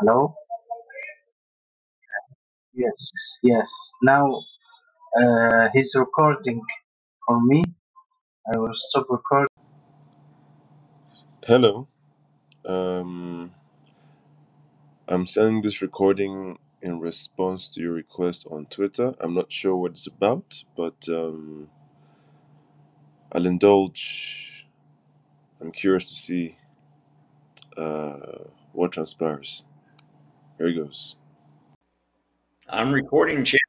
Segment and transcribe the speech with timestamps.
[0.00, 0.34] Hello?
[2.74, 3.10] Yes,
[3.42, 3.70] yes.
[4.02, 4.42] Now
[5.20, 6.62] uh, he's recording
[7.26, 7.64] for me.
[8.52, 9.48] I will stop recording.
[11.46, 11.88] Hello.
[12.66, 13.52] Um,
[15.08, 19.14] I'm sending this recording in response to your request on Twitter.
[19.20, 21.68] I'm not sure what it's about, but um,
[23.32, 24.66] I'll indulge.
[25.60, 26.56] I'm curious to see
[27.76, 29.64] uh, what transpires.
[30.58, 31.16] Here he goes.
[32.68, 33.60] I'm recording chat.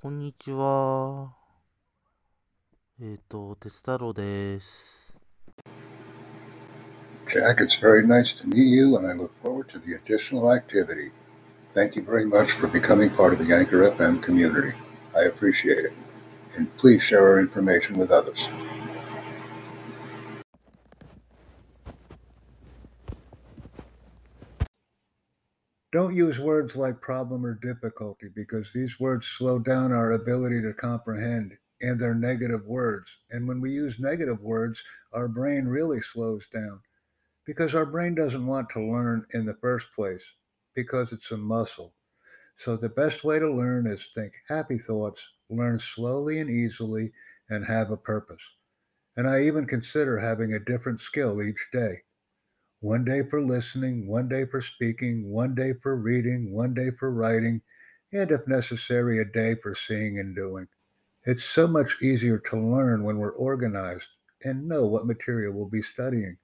[0.00, 1.34] こんにちは。
[3.00, 5.14] えっ、と、鉄太郎です。
[7.26, 11.10] Jack, it's very nice to meet you, and I look forward to the additional activity.
[11.74, 14.76] Thank you very much for becoming part of the Anchor FM community.
[15.16, 15.92] I appreciate it.
[16.56, 18.46] And please share our information with others.
[25.91, 30.73] Don't use words like problem or difficulty because these words slow down our ability to
[30.73, 33.17] comprehend, and they're negative words.
[33.31, 36.81] And when we use negative words, our brain really slows down
[37.45, 40.23] because our brain doesn't want to learn in the first place
[40.75, 41.95] because it's a muscle.
[42.57, 47.13] So the best way to learn is think happy thoughts, learn slowly and easily,
[47.49, 48.43] and have a purpose.
[49.17, 52.03] And I even consider having a different skill each day.
[52.81, 57.11] One day for listening, one day for speaking, one day for reading, one day for
[57.11, 57.61] writing,
[58.13, 60.69] and if necessary, a day for seeing and doing.
[61.25, 64.07] It's so much easier to learn when we're organized
[64.45, 66.37] and know what material we'll be studying.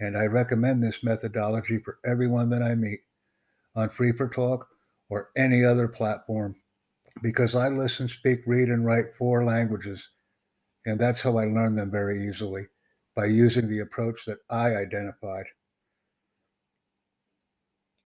[0.00, 3.00] And I recommend this methodology for everyone that I meet
[3.76, 4.64] on Free4Talk
[5.10, 6.56] or any other platform
[7.22, 10.08] because I listen, speak, read, and write four languages.
[10.86, 12.66] And that's how I learn them very easily
[13.14, 15.46] by using the approach that I identified.